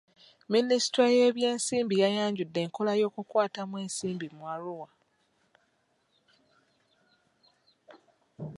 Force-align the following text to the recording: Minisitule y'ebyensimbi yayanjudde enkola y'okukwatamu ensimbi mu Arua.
Minisitule 0.51 1.07
y'ebyensimbi 1.17 1.95
yayanjudde 2.03 2.59
enkola 2.65 2.91
y'okukwatamu 2.99 3.75
ensimbi 3.85 4.27
mu 4.35 4.43
Arua. 4.53 4.89